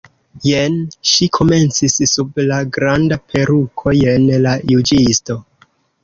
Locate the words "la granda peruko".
2.51-3.93